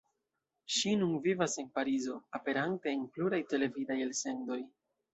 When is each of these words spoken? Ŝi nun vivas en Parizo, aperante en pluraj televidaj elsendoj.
Ŝi 0.75 0.93
nun 1.01 1.11
vivas 1.25 1.59
en 1.65 1.69
Parizo, 1.77 2.17
aperante 2.41 2.95
en 2.97 3.07
pluraj 3.17 3.45
televidaj 3.55 4.03
elsendoj. 4.11 4.63